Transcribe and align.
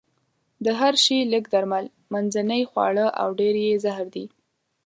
د 0.65 0.67
هر 0.79 0.93
شي 1.03 1.17
لږ 1.33 1.43
درمل، 1.53 1.85
منځنۍ 2.13 2.63
خواړه 2.71 3.05
او 3.21 3.29
ډېر 3.39 3.55
يې 3.65 3.73
زهر 3.83 4.05
دي. 4.15 4.25